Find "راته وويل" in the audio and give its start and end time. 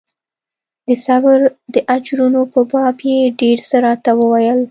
3.85-4.59